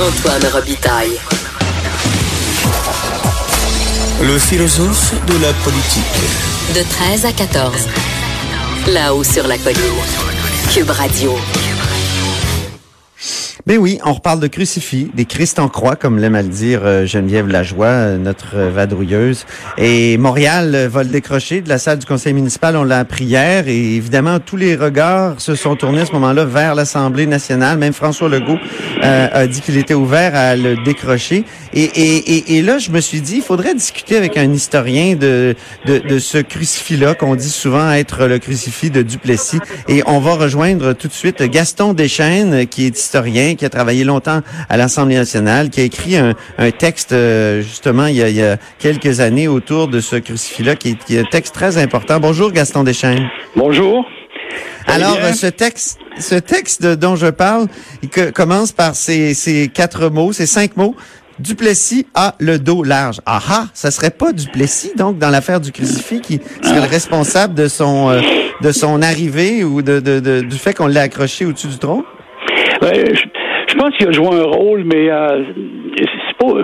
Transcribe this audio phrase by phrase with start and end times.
[0.00, 1.20] Antoine Robitaille.
[4.22, 6.04] Le philosophe de la politique.
[6.74, 7.74] De 13 à 14.
[8.88, 9.76] Là-haut sur la colline.
[10.72, 11.36] Cube Radio.
[13.66, 16.80] Ben oui, on reparle de crucifix, des Christ en croix, comme l'aime à le dire
[16.84, 19.44] euh, Geneviève Lajoie, euh, notre vadrouilleuse.
[19.76, 23.26] Et Montréal euh, va le décrocher de la salle du conseil municipal, on l'a appris
[23.26, 27.76] hier, et évidemment, tous les regards se sont tournés à ce moment-là vers l'Assemblée nationale.
[27.76, 28.58] Même François Legault
[29.02, 31.44] a dit qu'il était ouvert à le décrocher.
[31.72, 35.54] Et, et, et, là, je me suis dit, il faudrait discuter avec un historien de,
[35.86, 39.60] de, de ce crucifix-là, qu'on dit souvent être le crucifix de Duplessis.
[39.88, 44.04] Et on va rejoindre tout de suite Gaston Deschênes, qui est historien, qui a travaillé
[44.04, 48.28] longtemps à l'Assemblée nationale, qui a écrit un, un texte euh, justement il y, a,
[48.28, 51.78] il y, a, quelques années autour de ce crucifix-là, qui, qui, est un texte très
[51.78, 52.20] important.
[52.20, 53.28] Bonjour Gaston Deschênes.
[53.56, 54.04] Bonjour.
[54.86, 57.66] Alors, ce texte, ce texte dont je parle,
[58.02, 60.96] il commence par ces, ces quatre mots, ces cinq mots.
[61.38, 63.20] Duplessis a le dos large.
[63.24, 67.54] Ah ah, ça serait pas Duplessis donc dans l'affaire du crucifix qui serait le responsable
[67.54, 68.20] de son euh,
[68.60, 72.04] de son arrivée ou de, de, de du fait qu'on l'ait accroché au-dessus du tronc?
[72.82, 73.39] Ouais, je,
[73.70, 75.42] je, pense qu'il a joué un rôle, mais euh,
[76.40, 76.54] pas,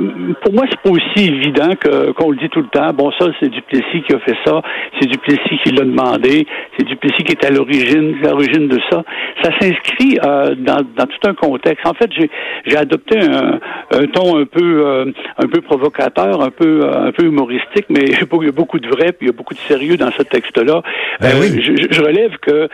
[0.42, 2.92] pour moi, c'est pas aussi évident que qu'on le dit tout le temps.
[2.94, 4.62] Bon, ça, c'est Duplessis qui a fait ça,
[4.98, 6.46] c'est Duplessis qui l'a demandé,
[6.76, 9.04] c'est Duplessis qui est à l'origine, l'origine de ça.
[9.42, 11.86] Ça s'inscrit euh, dans, dans tout un contexte.
[11.86, 12.30] En fait, j'ai
[12.64, 13.60] j'ai adopté un,
[13.92, 18.04] un, ton un peu euh, un peu provocateur, un peu euh, un peu humoristique, mais
[18.06, 20.22] il y a beaucoup de vrai, puis il y a beaucoup de sérieux dans ce
[20.22, 20.82] texte-là.
[21.20, 21.60] Ben oui.
[21.60, 22.68] je, je, relève que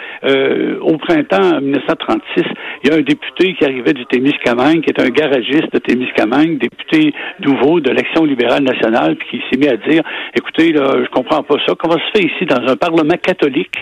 [0.80, 2.44] au printemps 1936,
[2.84, 6.58] il y a un député qui arrivait du Témiscamingue, qui est un garagiste de Témiscamingue,
[6.58, 6.91] député
[7.40, 10.02] nouveau de l'Action libérale nationale, puis qui s'est mis à dire,
[10.34, 11.74] écoutez, là, je comprends pas ça.
[11.78, 13.76] Comment se fait ici, dans un Parlement catholique,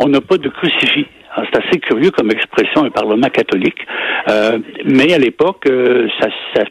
[0.00, 1.06] on n'a pas de crucifix?
[1.36, 3.78] C'est assez curieux comme expression, un Parlement catholique.
[4.28, 6.64] Euh, mais à l'époque, euh, ça, ça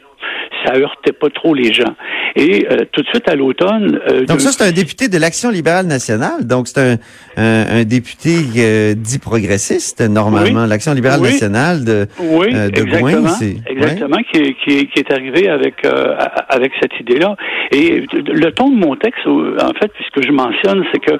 [0.68, 1.94] ça heurtait pas trop les gens.
[2.36, 4.00] Et euh, tout de suite à l'automne.
[4.10, 6.46] Euh, donc ça, c'est un député de l'Action libérale nationale.
[6.46, 6.96] Donc c'est un,
[7.36, 10.62] un, un, député euh, dit progressiste normalement.
[10.62, 10.68] Oui.
[10.68, 11.32] L'Action libérale oui.
[11.32, 13.62] nationale de oui, euh, de exactement, Gouin.
[13.66, 14.24] Exactement, ouais.
[14.32, 16.14] qui, est, qui, est, qui, est, arrivé avec euh,
[16.48, 17.36] avec cette idée-là.
[17.72, 21.18] Et le ton de mon texte, en fait, puisque je mentionne, c'est que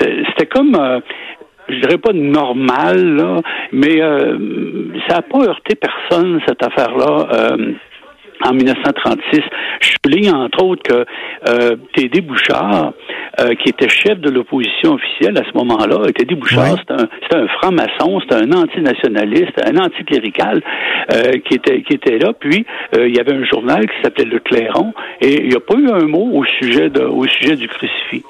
[0.00, 0.76] c'était comme
[1.70, 3.40] je dirais pas normal, là,
[3.72, 4.38] mais euh,
[5.08, 7.28] ça n'a pas heurté personne, cette affaire-là.
[7.32, 7.72] Euh,
[8.44, 9.40] en 1936.
[9.80, 11.04] Je souligne entre autres que
[11.48, 12.92] euh, Tédé Bouchard,
[13.40, 16.78] euh, qui était chef de l'opposition officielle à ce moment-là, Tédé Bouchard, ouais.
[16.78, 17.02] c'était
[17.34, 20.62] un, un franc-maçon, c'était un antinationaliste, un anticlérical
[21.12, 22.32] euh, qui était qui était là.
[22.38, 25.60] Puis euh, il y avait un journal qui s'appelait Le Clairon, et il n'y a
[25.60, 28.24] pas eu un mot au sujet de, au sujet du crucifix.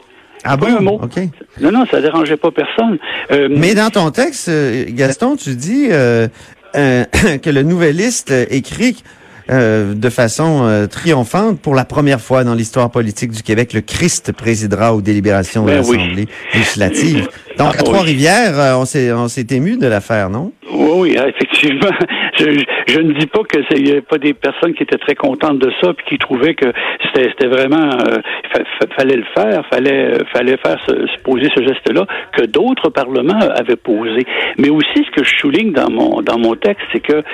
[0.44, 0.66] Ah bon?
[0.66, 1.00] Un mot.
[1.02, 1.18] OK.
[1.60, 2.98] Non, non, ça dérangeait pas personne.
[3.30, 4.50] Euh, Mais dans ton texte,
[4.94, 6.28] Gaston, tu dis euh,
[6.76, 7.04] euh,
[7.42, 9.02] que le nouvelliste écrit
[9.50, 13.72] euh, de façon euh, triomphante pour la première fois dans l'histoire politique du Québec.
[13.72, 16.28] Le Christ présidera aux délibérations ben de l'Assemblée oui.
[16.54, 17.28] législative.
[17.58, 18.80] Donc, ah, à Trois-Rivières, oui.
[18.80, 20.52] on s'est on s'est ému de l'affaire, non?
[20.72, 21.90] Oui, oui, effectivement.
[22.38, 24.98] Je, je, je, ne dis pas que il n'y avait pas des personnes qui étaient
[24.98, 26.72] très contentes de ça puis qui trouvaient que
[27.12, 28.18] c'était vraiment euh,
[28.52, 28.60] fa,
[28.96, 32.06] fallait le faire, fallait fallait faire se, se poser ce geste-là
[32.36, 34.24] que d'autres parlements avaient posé.
[34.58, 37.24] Mais aussi ce que je souligne dans mon dans mon texte, c'est que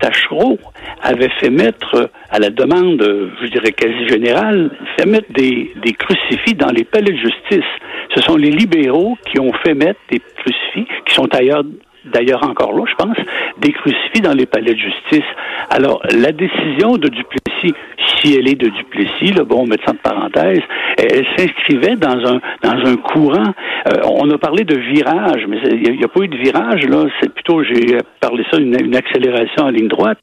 [0.00, 0.58] Tachereau
[1.02, 3.00] avait fait mettre, à la demande,
[3.42, 7.70] je dirais quasi générale, fait mettre des, des crucifix dans les palais de justice.
[8.14, 11.62] Ce sont les libéraux qui ont fait mettre des crucifix, qui sont ailleurs
[12.04, 13.16] d'ailleurs encore là, je pense,
[13.58, 15.28] des crucifix dans les palais de justice.
[15.70, 17.74] Alors, la décision de Duplessis,
[18.16, 20.62] si elle est de Duplessis, là, bon, ça en parenthèse,
[20.98, 23.54] elle, s'inscrivait dans un dans un courant.
[23.88, 26.84] Euh, on a parlé de virage, mais il n'y a, a, pas eu de virage,
[26.86, 27.06] là.
[27.20, 30.18] C'est plutôt, j'ai parlé ça, une, une, accélération en ligne droite.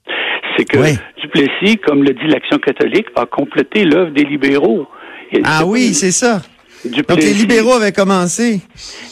[0.58, 0.98] C'est que oui.
[1.22, 4.88] Duplessis, comme le dit l'Action catholique, a complété l'œuvre des libéraux.
[5.44, 6.42] Ah oui, c'est ça.
[6.88, 8.62] Donc les libéraux avaient commencé.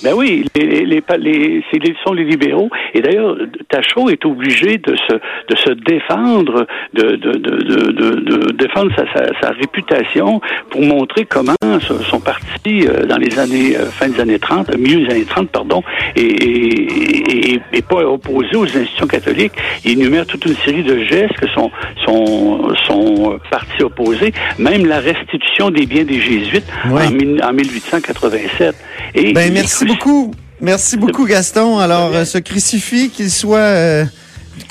[0.03, 1.63] Ben oui, les, les, les,
[2.05, 2.69] sont les libéraux.
[2.93, 3.35] Et d'ailleurs,
[3.69, 9.05] Tachereau est obligé de se, de se défendre, de, de, de, de, défendre sa,
[9.41, 14.39] sa, réputation pour montrer comment son parti, euh, dans les années, euh, fin des années
[14.39, 15.83] 30, milieu des années 30, pardon,
[16.15, 19.53] et, pas opposé aux institutions catholiques.
[19.83, 21.69] Il énumère toute une série de gestes que son,
[22.03, 28.75] son, son parti opposé, même la restitution des biens des jésuites en, 1887.
[29.15, 30.33] Et ben, merci beaucoup.
[30.61, 31.79] Merci beaucoup, Gaston.
[31.79, 34.05] Alors, euh, ce crucifix, qu'il soit, euh,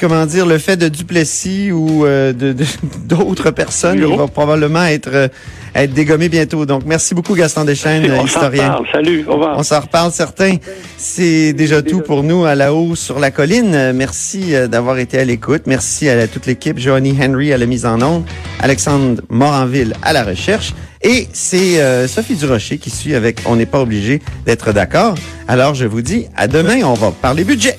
[0.00, 2.54] comment dire, le fait de Duplessis ou euh, de
[3.06, 5.30] d'autres personnes, il va probablement être
[5.74, 6.64] être dégommé bientôt.
[6.66, 8.78] Donc, merci beaucoup, Gaston Deschênes, On historien.
[8.92, 9.58] Salut, au revoir.
[9.58, 10.56] On s'en reparle, certains.
[10.96, 13.92] C'est déjà tout pour nous à la haut sur la colline.
[13.92, 15.62] Merci d'avoir été à l'écoute.
[15.66, 16.78] Merci à toute l'équipe.
[16.78, 18.24] Johnny Henry à la mise en onde.
[18.60, 20.74] Alexandre Moranville à la recherche.
[21.06, 25.14] Et c'est euh, Sophie Durocher qui suit avec On n'est pas obligé d'être d'accord.
[25.46, 27.78] Alors je vous dis à demain, on va parler budget.